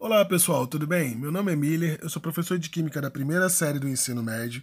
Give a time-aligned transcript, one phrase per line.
[0.00, 1.16] Olá pessoal, tudo bem?
[1.16, 4.62] Meu nome é Miller, eu sou professor de Química da primeira série do ensino médio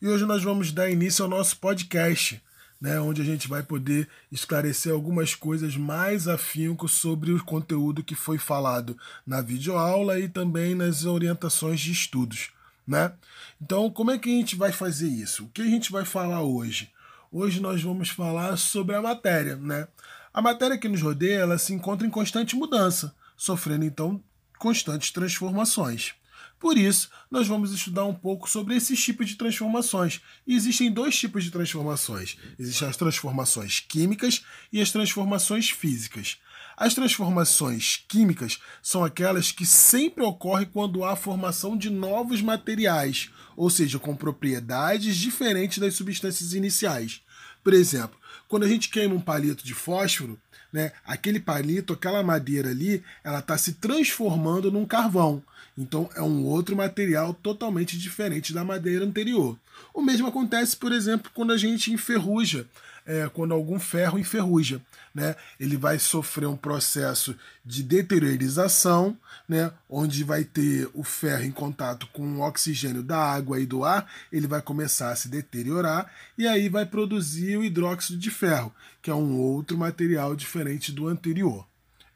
[0.00, 2.40] e hoje nós vamos dar início ao nosso podcast,
[2.80, 8.14] né, onde a gente vai poder esclarecer algumas coisas mais afinco sobre o conteúdo que
[8.14, 8.96] foi falado
[9.26, 12.50] na videoaula e também nas orientações de estudos.
[12.86, 13.12] Né?
[13.60, 15.46] Então, como é que a gente vai fazer isso?
[15.46, 16.92] O que a gente vai falar hoje?
[17.32, 19.56] Hoje nós vamos falar sobre a matéria.
[19.56, 19.88] Né?
[20.32, 24.22] A matéria que nos rodeia ela se encontra em constante mudança, sofrendo então
[24.58, 26.14] constantes transformações.
[26.58, 30.20] Por isso, nós vamos estudar um pouco sobre esses tipos de transformações.
[30.46, 34.42] E existem dois tipos de transformações: existem as transformações químicas
[34.72, 36.38] e as transformações físicas.
[36.76, 43.70] As transformações químicas são aquelas que sempre ocorrem quando há formação de novos materiais, ou
[43.70, 47.22] seja, com propriedades diferentes das substâncias iniciais.
[47.64, 48.18] Por exemplo,
[48.48, 50.38] quando a gente queima um palito de fósforo,
[50.72, 55.42] né, aquele palito, aquela madeira ali, ela está se transformando num carvão.
[55.78, 59.58] Então é um outro material totalmente diferente da madeira anterior.
[59.92, 62.66] O mesmo acontece, por exemplo, quando a gente enferruja
[63.06, 64.80] é, quando algum ferro enferruja.
[65.14, 65.34] Né?
[65.58, 67.34] Ele vai sofrer um processo
[67.64, 69.16] de deteriorização,
[69.48, 69.70] né?
[69.88, 74.10] onde vai ter o ferro em contato com o oxigênio da água e do ar,
[74.30, 79.10] ele vai começar a se deteriorar e aí vai produzir o hidróxido de ferro, que
[79.10, 81.66] é um outro material diferente do anterior.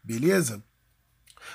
[0.03, 0.63] Beleza?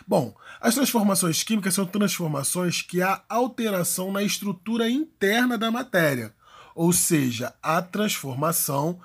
[0.08, 6.34] Bom, as transformações químicas são transformações que há alteração na estrutura interna da matéria,
[6.74, 9.00] ou seja, a transformação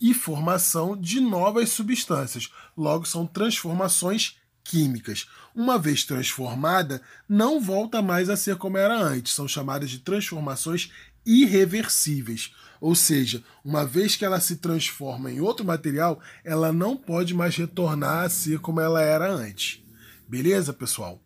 [0.00, 2.50] e formação de novas substâncias.
[2.76, 5.28] Logo, são transformações químicas.
[5.54, 9.32] Uma vez transformada, não volta mais a ser como era antes.
[9.32, 10.92] São chamadas de transformações
[11.28, 12.54] irreversíveis.
[12.80, 17.54] Ou seja, uma vez que ela se transforma em outro material, ela não pode mais
[17.56, 19.82] retornar a ser como ela era antes.
[20.26, 21.20] Beleza, pessoal?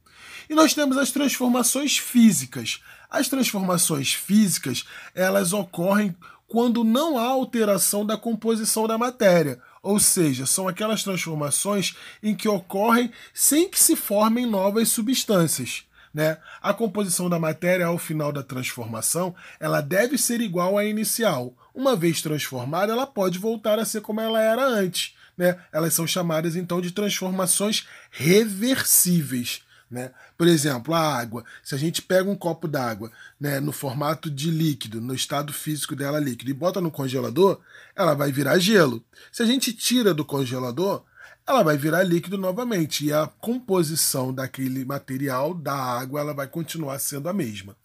[0.49, 2.83] E nós temos as transformações físicas.
[3.09, 6.17] As transformações físicas, elas ocorrem
[6.49, 12.47] quando não há alteração da composição da matéria, ou seja, são aquelas transformações em que
[12.47, 15.85] ocorrem sem que se formem novas substâncias.
[16.13, 16.37] Né?
[16.61, 21.55] A composição da matéria ao final da transformação ela deve ser igual à inicial.
[21.75, 25.15] Uma vez transformada, ela pode voltar a ser como ela era antes.
[25.37, 25.59] Né?
[25.73, 29.63] Elas são chamadas então de transformações reversíveis.
[29.91, 30.11] Né?
[30.39, 31.45] Por exemplo, a água.
[31.63, 35.95] Se a gente pega um copo d'água né, no formato de líquido, no estado físico
[35.95, 37.61] dela líquido, e bota no congelador,
[37.95, 39.05] ela vai virar gelo.
[39.31, 41.05] Se a gente tira do congelador,
[41.53, 43.07] ela vai virar líquido novamente.
[43.07, 47.77] E a composição daquele material, da água, ela vai continuar sendo a mesma.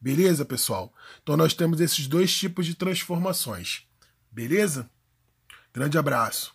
[0.00, 0.92] Beleza, pessoal?
[1.22, 3.86] Então nós temos esses dois tipos de transformações.
[4.30, 4.88] Beleza?
[5.72, 6.54] Grande abraço.